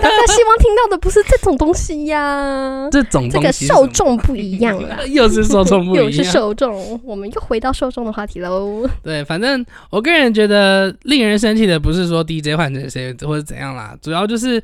[0.00, 4.98] 大家希望听到的不是这种东西呀，这种这个受众不一样啦。
[5.06, 6.24] 又是受众不一样又是。
[6.24, 8.88] 受众，我们又回到受众的话题喽。
[9.02, 14.62] 对，反正我个人觉得令人生气的不是说 DJ 换成谁或者怎样啦，主要就是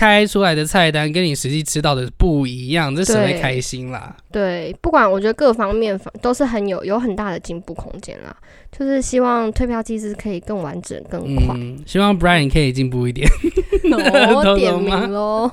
[0.00, 4.16] 开出来的菜单跟你实际吃到的不一样，这谁会对开心啦？
[4.32, 8.34] 对，不管我觉得各方面都是很有有很大的进步空间啦。
[8.72, 11.54] 就是希望退票机制可以更完整、更快。
[11.54, 13.28] 嗯，希望 Brian 可以进步一点。
[13.92, 15.50] 哦，懂点名喽，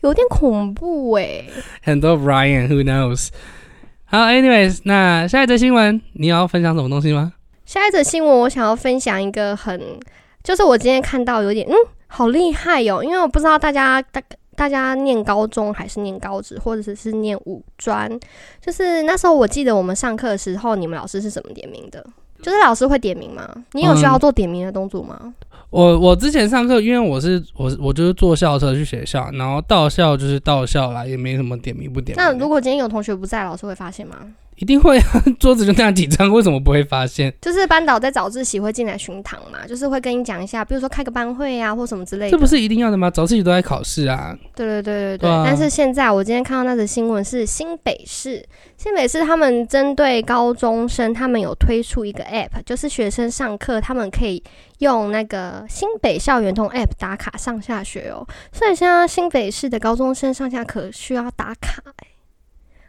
[0.00, 1.44] 有点恐怖哎。
[1.80, 3.28] 很多 Brian，Who knows？
[4.06, 7.34] 好，anyways，那下一则新闻你要分享什么东西吗？
[7.64, 9.80] 下一则新闻，我想要分享一个很，
[10.42, 11.74] 就是我今天看到有点，嗯，
[12.14, 14.22] 好厉害哟、因为我不知道大家大
[14.54, 18.08] 大家念高中还是念高职，或者是是念五专，
[18.60, 22.06] 就是那时候我记得我们上课的时候，你们老师是怎么点名的？
[22.40, 23.48] 就是老师会点名吗？
[23.72, 25.34] 你有需要嗯做点名的动作吗？
[25.70, 32.24] 我我之前上课，因为我是我我就是坐校车去学校，然后到校就是到校啦，也没什么点名不点名。
[32.24, 34.16] 那如果今天有同学不在，老师会发现吗？
[34.56, 37.32] 一定会啊， 桌子就那样几张，为什么不会发现？
[37.40, 42.30] 就是班导在早自习会进来巡堂嘛，就是会跟你讲一下，比如说开个班会啊，或什么之类的。
[42.30, 43.10] 这不是一定要的吗？
[43.10, 44.36] 早自习都在考试啊。
[44.54, 45.18] 对对对对对。
[45.18, 48.44] 对啊但是现在我今天看到那则新闻是新北市，
[48.76, 54.42] 新北市他们针对高中生，他们有推出一个 app，就是学生上课他们可以
[54.78, 58.26] 用那个新北校园通 app 打卡上下学哦。
[58.52, 62.06] 所以现在新北市的高中生上下课需要打卡、欸，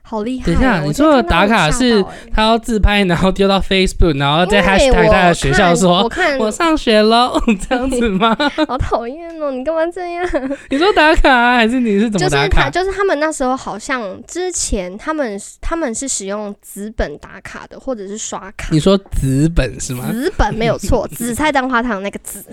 [0.08, 0.46] 好厉害、哦！
[0.46, 8.38] 等一下我你说的打卡是他要自拍，然后丢到 Facebook，然后在他的学校看说我看我上学喽， 这样子吗？
[8.68, 9.50] 好讨厌哦！
[9.50, 10.24] 你干嘛这样？
[10.70, 12.64] 你说打卡啊，还是你是怎就是么打卡？
[12.66, 18.68] 他就是他们那时候好像之前他们他们是使用纸本打卡的，或者是刷卡。
[18.72, 20.08] 你说纸本是吗？
[20.12, 22.44] 纸本没有错，紫菜蛋花汤那个纸，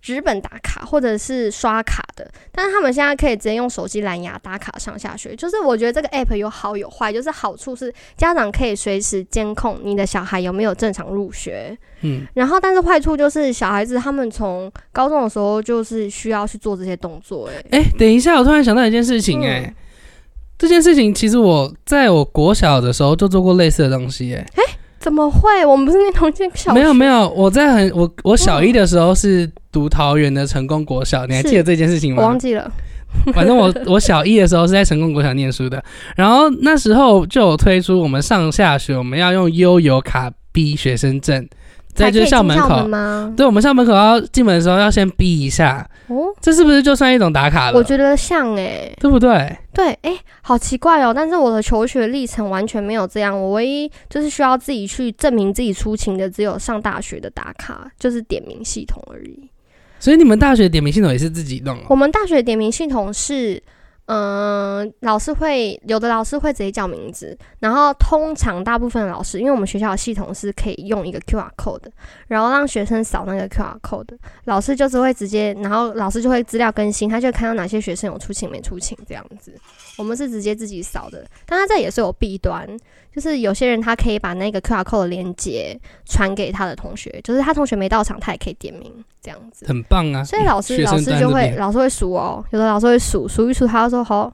[0.00, 5.34] 纸本打卡或者是刷卡的，但是他们现在可以直接用手机蓝牙打卡上下学。
[5.34, 19.74] 就是我觉得这个 app 有好有坏，就是好处是家长可以随时监控你的小孩有没有正常入学，嗯，然后但是坏处就是小孩子他们从高中的时候就是需要去做这些动作、欸，哎、等一下，我突然想到一件事情、哎、嗯
[20.58, 24.46] 这件事情其实我在我国小的时候就做过类似的东西、哎。
[25.06, 25.64] 怎么会？
[25.64, 26.74] 我们不是念同一间小学？
[26.74, 32.24] 没有没有，我在很我我小一的时候是读桃园的成功国小，你还记得这件事情吗？
[32.24, 32.68] 我忘记了。
[33.32, 35.80] 反正我我小一的时候是在成功国小念书的，
[36.16, 41.48] 然后那时候就有推出我们上下学我们要用悠游卡逼学生证，
[41.96, 42.86] 在就是校门口。
[42.86, 43.32] 吗？
[43.36, 47.78] 对，我们校门口要进门的时候要先逼一下，哦，这是不是就算一种打卡了？
[47.78, 49.56] 我觉得像哎、对不对？
[49.72, 51.12] 对，哎、好奇怪哦。
[51.12, 59.50] 但是我的求学历程完全没有这样，我唯一就是需要自己去证明自己出勤的，只有上大学的打卡，就是点名系统而已。
[59.98, 61.86] 所以你们大学点名系统也是自己弄哦？
[61.88, 63.60] 我们大学点名系统是，
[64.06, 71.82] 嗯、老师会有的老师会直接叫名字，然后通常大部分的老师，因为我们学校的系统是可以用一个 QR code，
[72.28, 79.52] 然后让学生扫那个 QR code，老师就是会直接，然后老师就会资料更新，他就看到哪些学生有出勤没出勤这样子。
[79.96, 82.66] 我们是直接自己扫的，但他这也是有弊端，
[83.14, 89.66] 就是有些人他可以把那个 QR code 的链接传给他的同学，就是他同学没到场，他也可以点名这样子。
[89.66, 90.22] 很棒啊！
[90.22, 94.32] 所以老师老师就会老师会数哦，有的老师会数数一数，他就说好，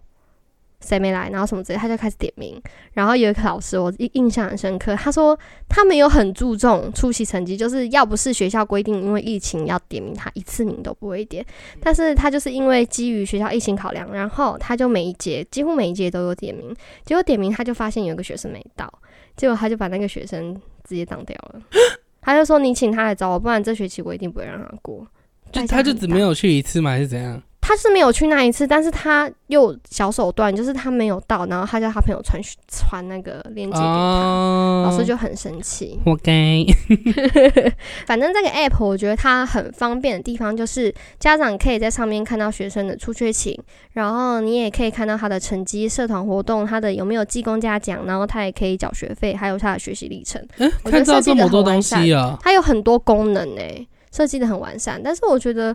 [0.82, 2.60] 谁没来，然后什么之类，他就开始点名。
[2.92, 11.44] 然后有一个老师，我印印象很深刻，他说他没有很注重出席成绩，就是要不是学校规定，因为疫情要点名，他一次名都不会点。
[11.80, 16.74] 但是他就是因为基于学校疫情考量，然后他就每一节几乎每一节都有点名。
[17.04, 18.92] 结果点名他就发现有个学生没到，
[19.36, 21.62] 结果他就把那个学生直接挡掉了。
[22.20, 25.06] 他就说你请他来找我，不然这学期我一定不会让他过。
[25.50, 26.90] 就他就只没有去一次吗？
[26.90, 27.42] 还是怎样？
[27.64, 35.98] 他是没有去那一次，但是他又小手段，就是他没有到，然后他叫他朋友传传那个链接给他，老师就很生气。
[36.04, 36.32] 活该。
[38.04, 43.56] 反正这个 app 我觉得它很方便的地方，就是家长可以在上面看到学生的出缺勤，
[43.92, 50.44] 然后你也可以看到他的成绩、社团活动、他的有没有记公家奖，然后他也可以缴学费，还有他的学习历程。
[50.56, 52.36] 嗯，看到这么多东西啊！
[52.42, 55.74] 它有很多功能诶，设计的很完善，但是我觉得。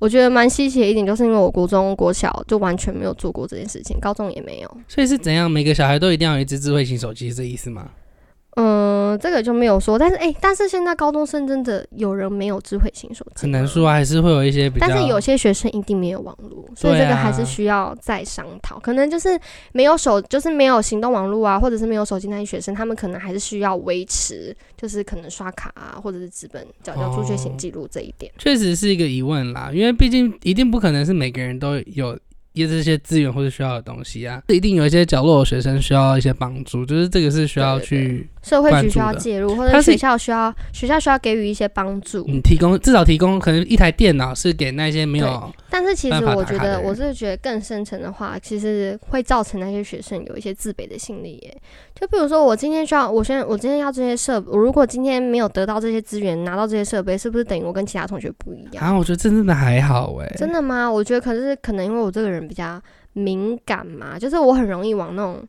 [0.00, 4.76] 我觉得蛮稀奇的一点，就是因为我国中、国小就完全没有做过这件事情，高中也没有。
[4.88, 5.48] 所以是怎样？
[5.48, 7.90] 每个小孩都一定要有一只智慧型手机，是这意思吗？
[8.56, 14.68] 嗯，这个就没有说，但是哎，但是现在高中生真的有人没有智慧型手机，很难说啊，还是会有一些。
[14.78, 18.78] 但是有些学生一定没有网络，所以这个还是需要再商讨。
[18.80, 19.38] 可能就是
[19.72, 28.32] 没有手，就是没有行动网络啊，或者是没有手机那些学生，他们可能还是需要维持，就是可能刷卡啊，或者是资本缴交助学型记录这一点。
[28.36, 32.18] 确实是一个疑问啦，因为毕竟一定不可能是每个人都有。
[32.52, 42.24] 一些这些资源或者需要的东西啊，一定有一些角落的学生需要一些帮助，就是这个是需要去社会局需要介入，或者学校需要学校需要给予一些帮助。
[42.28, 45.52] 嗯，提供至少提供可能一台电脑是给那些没有。
[45.68, 51.56] 但是其实我觉得，我是觉得更深层的话，其实会造成那些学生有一些自卑的心理耶。
[51.94, 58.84] 就比如说，我今天需要，我现在我今天要这些设，我如果今天没有得到这些资源，拿到这些设备，是不是等于我跟其他同学不一样？
[58.84, 60.26] 啊，我觉得真正的还好哎。
[60.36, 60.90] 真的吗？
[60.90, 62.80] 我觉得可是可能因为我这个人比较
[63.12, 65.40] 敏感嘛，就是我很容易往那种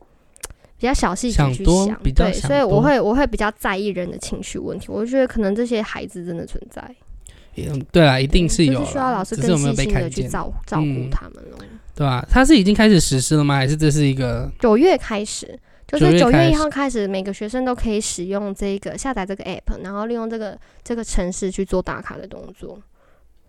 [0.81, 4.87] 比较小细节去想，对，所以我会我会比较在意人的情绪问题。
[4.89, 6.83] 我觉得可能这些孩子真的存在。
[7.55, 11.57] 嗯，对啊，一定是有，需要老师更细心的去照照顾他们了，
[11.93, 12.25] 对吧？
[12.27, 13.57] 他是已经开始实施了吗？
[13.57, 15.59] 还是这是一个九月开始？
[15.85, 22.81] 就是九月一号开始，每个学生都可以使用这个下载这个 app，然后利用这个这个城市去做打卡的动作。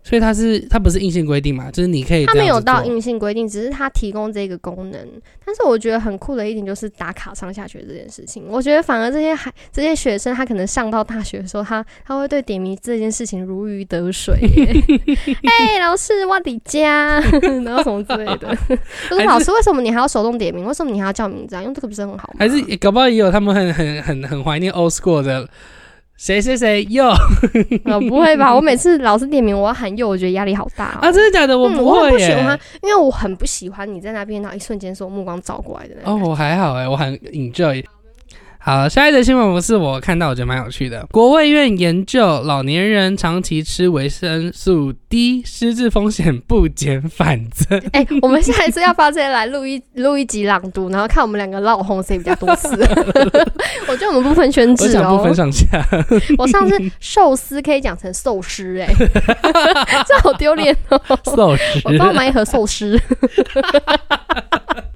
[0.05, 2.27] 所以它是它不是硬性规定嘛，就是你可以。
[2.27, 5.09] 它没有到硬性规定，只是它提供这个功能。
[5.45, 8.45] 但是我觉得很酷的一点就是打卡上下学这件事情。
[8.49, 14.35] 我觉得反而这些孩这些学生，他可能上到大学的时候，他他会对点名这件事情如鱼得水。
[15.45, 17.21] 哎，老师，我的家，
[17.65, 18.57] 然后什么之类的。
[19.09, 20.65] 就是老师，为什么你还要手动点名？
[20.65, 21.63] 为什么你还要叫名字啊？
[21.63, 22.37] 用这个不是很好吗？
[22.41, 25.49] 还是搞不好也有他们很很很很怀念 old school 的。
[26.23, 27.05] 谁谁谁又？
[27.85, 28.55] 呃，不会吧？
[28.55, 31.11] 我每次老师点名，我要喊又，我觉得压力好大啊！
[31.11, 31.59] 真的假的？
[31.59, 35.97] 我不会喜欢，因为我很不喜欢你在那边，然后一瞬间说我目光照过来的。
[36.05, 37.85] 哦，我还好哎，我很 enjoy。
[38.65, 41.05] 好，下一则新闻不是我看到，我觉得蛮有趣的。
[41.11, 47.83] 国卫院研究老年人长期吃维生素 D，失智风险不减反增。
[47.91, 52.69] 哎，我们下一次要发这些来录一 录一集朗读，然后看我们两个闹红谁比较多次。
[53.89, 55.67] 我觉得我们不分圈子哦，不分上下。
[56.39, 58.95] 我上次寿司可以讲成寿司，哎，
[60.07, 61.01] 这好丢脸哦。
[61.25, 62.97] 寿司，我帮我买一盒寿司。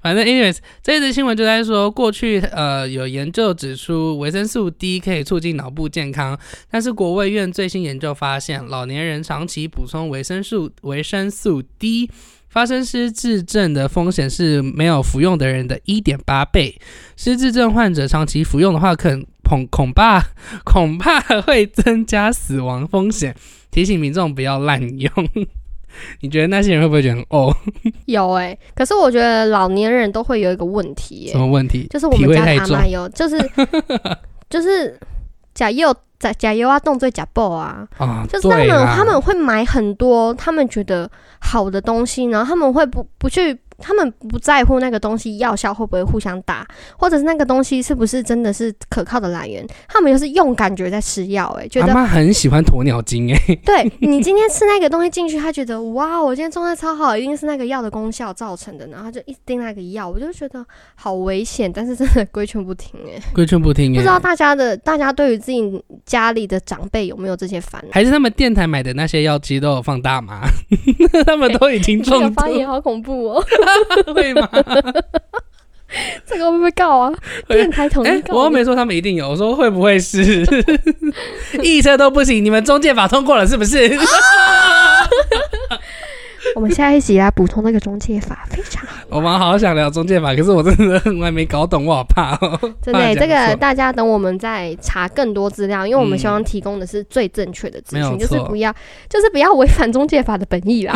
[0.03, 6.39] 反正，anyways，这一则新闻就在说，过去呃有研究指出维生素 D 可以促进脑部健康，
[6.71, 12.11] 但是国卫院最新研究发现，老年人长期补充维生素维生素 D，
[12.49, 16.79] 发生失智症的风险是没有服用的人的一点八倍。
[17.17, 20.23] 失智症患者长期服用的话，可恐恐怕
[20.65, 23.35] 恐怕会增加死亡风险，
[23.71, 25.11] 提醒民众不要滥用。
[26.21, 27.55] 你觉得那些人会不会觉得哦？
[28.07, 31.87] 有哎，可是我觉得老年人都会有一个问题，什么问题？
[31.91, 33.39] 就是我们家阿妈有，就是
[34.51, 34.99] 就是
[35.55, 37.87] 假油假假油啊，动作假爆啊，
[38.29, 43.59] 就是他们他们会买很多他们觉得好的东西，然后他们会不不去。
[43.79, 46.67] 他们不在乎那个东西药效会不会互相打，
[46.99, 49.67] 或者是那个东西是不是真的是可靠的来源。
[49.89, 67.91] 他们就是用感觉在吃药，哎，觉得妈很喜欢鸵鸟精，哎，对你今天吃那个东西进去，他觉得哇，我今天状态超好，一定是那个药的功效造成的，然后就一盯那个药，我就觉得好危险，但是真的规劝不听，哎，规劝不听，不知道大家的大家对于自己家里的长辈有没有这些烦恼？
[67.93, 70.43] 还是他们电台买的那些药其实都有放大麻？
[71.27, 73.45] 他们都已经中毒，发言好恐怖哦。
[74.15, 74.49] 会吗？
[76.27, 77.13] 这个会不会告啊？
[77.49, 78.35] 电台统一告？
[78.35, 80.45] 我又没说他们一定有，我说会不会是？
[81.63, 83.91] 一车都不行，你们中介法通过了是不是？
[86.55, 88.97] 我们下一集来补充那个中介法，非常好。
[89.09, 92.59] 我们好想聊中介法，可是我真的我还没搞懂，我好怕哦。
[92.83, 98.75] 真的，这个大家等我们再查更多资料，因为我们嗯希望提供的是最正确的资讯，就是不要
[99.09, 100.95] 就是不要违反中介法的本意啦。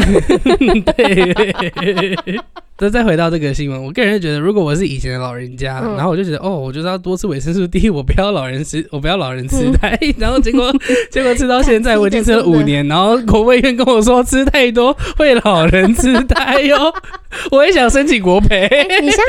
[0.97, 2.41] 对。
[2.83, 10.75] 那再回到这个新闻，我个人就觉得，如果我是以前的老人家，嗯然后我就觉得，哦，我就是要多吃维生素 D，我不要老人痴，我不要老人痴呆， 然后结果
[11.11, 16.91] 结果吃到 现在，我已经吃了五年，然后国卫院跟我说吃太多会老人痴呆哟，
[17.53, 18.67] 我也想申请国赔，
[19.03, 19.25] 你像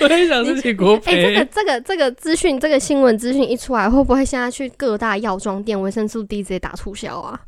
[0.00, 7.38] 我也想申请国哎、这个，这个这个资讯，这个新闻资讯一出来，会不会现在去各大药妆店维生素 D 直接打促销啊？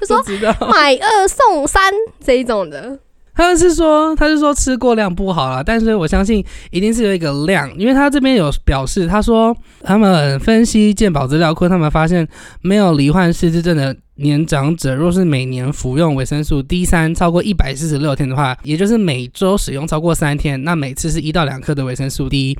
[0.00, 0.24] 就说。
[0.68, 1.92] 买二送三
[2.24, 2.98] 这一种的。
[3.36, 12.26] 他是说，他是说吃过量不好了，但是我相信一定是有一个量，因为他这边有表示，他说他们分析健保资料库，他们发现
[12.62, 22.56] 没有罹患失智症的年长者，若是每年服用维生素 D 三超过一百四十六天的话，也就是每周使用超过三天，那每次是一到两克的维生素 D。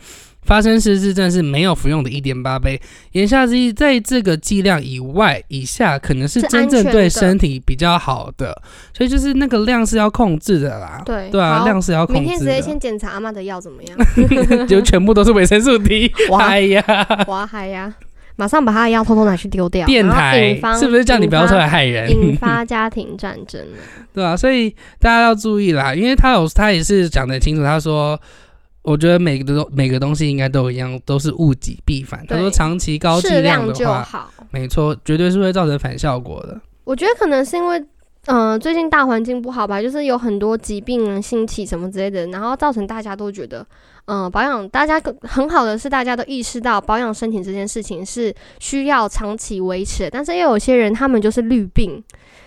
[0.47, 2.80] 发生失智症是没有服用的一点八倍，
[3.12, 8.57] 言下之意，在这个剂量以外以下，可能是是真正对身体比较好的，
[8.97, 11.03] 所以就是那个量是要控制的啦。
[11.05, 13.99] 对对啊，量是要控制明天直接先检查阿妈的药怎么样？
[14.68, 16.12] 就全部都是维生素 D。
[16.30, 16.84] 哇哎呀，
[17.26, 17.92] 哇嗨呀！
[18.36, 22.11] 马上把他的药偷偷拿去丢掉，电台是不是叫你不要出来害人？
[22.11, 23.78] 引发家庭战争了？
[24.14, 24.70] 对啊，所以
[25.01, 28.20] 大家要注意啦，因为他有他也是讲得清楚，他说。
[28.87, 32.24] 我觉得每个都每个东西应该都一样，都是物极必反。
[32.28, 34.30] 他说长期高剂量量的话，就好。
[34.53, 36.61] 没错，绝对是会造成反效果的。
[36.84, 37.84] 我觉得可能是因为，
[38.26, 43.66] 嗯、最近大环境不好吧，就是有很多疾病兴起什么之类的，然后造成大家都觉得，
[44.05, 52.01] 嗯、保养大家很好的是大家都意识到保养身体这件事情是需要长期维持的，但是又有些人他们就是绿病，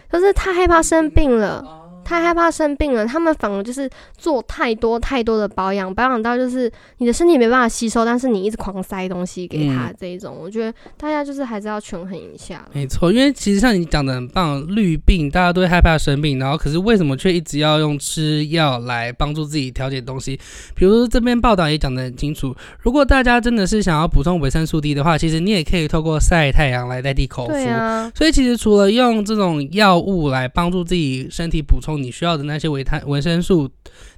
[0.09, 1.78] 就是太害怕生病了。
[2.09, 3.87] 太害怕生病了，他们反而就是
[4.17, 12.67] 做太多太多的保养，保养到就是你的身体没办法吸收，但是你一直狂塞东西给他嗯这一种，我觉得大家就是还是要权衡一下。
[12.73, 20.35] 没错，因为其实像你讲的很棒，绿病大家都会害怕生病，然后可是为什么却一直要用吃药来帮助自己调节东西？
[20.73, 27.51] 比如说这边报道也讲得很清楚，如果大家真的是想要补充维生素 D 的话，其实你也可以透过晒太阳来代替口服。
[27.51, 33.69] 对啊，所以其实除了用这种药物来帮助自己身体补充你需要的那些维他维生素，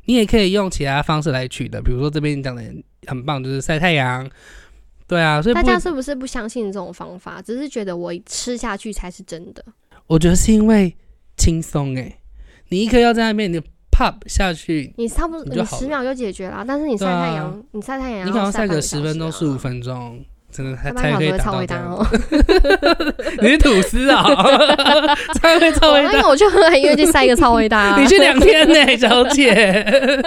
[0.06, 1.82] 你也可以用其他方式来取的。
[1.82, 2.64] 比如说这边你讲的
[3.08, 4.30] 很棒，就是晒太阳。
[5.08, 7.42] 对啊，所以大家是不是不相信这种方法？
[7.42, 9.62] 只是觉得我吃下去才是真的。
[10.08, 10.96] 我觉得是因为
[11.36, 12.18] 轻松哎，
[12.70, 13.60] 你一颗药在那边，你
[13.92, 20.92] pop 下去，你差不多你十秒就解决了，但是你晒太阳，你晒太阳，你可能晒个十分钟、十五，分钟，真的太。
[21.38, 22.06] 超伟大哦。
[23.42, 24.24] 你是吐司啊、
[25.36, 26.12] 才会超伟大。
[26.12, 27.98] 那个我就很愿意去晒一个超伟大啊。
[28.02, 30.22] 你去两天呢、小姐。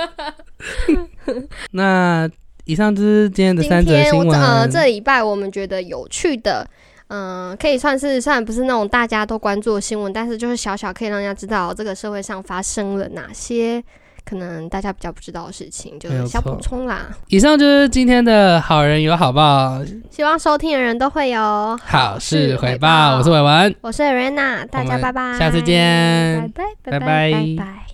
[1.72, 2.28] 那
[2.64, 4.40] 以上就是今天的三则新闻。
[4.40, 6.66] 呃这礼拜我们觉得有趣的。
[7.08, 13.84] 嗯，可以算是虽然不是那种大家都关注的新闻，但是就是小小可以让大家知道这个社会上发生了哪些
[14.24, 17.08] 可能大家比较不知道的事情，就是小补充啦。
[17.28, 23.16] 以上就是今天的好人有好报，希望收听的人都会有好事回报。
[23.16, 26.50] 我是伟文，我是 Rena，大家拜拜，下次见。
[26.54, 27.32] 拜拜拜拜。
[27.32, 27.93] 拜拜。